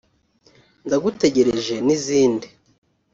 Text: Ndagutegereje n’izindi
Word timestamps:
Ndagutegereje 0.85 1.75
n’izindi 1.85 2.47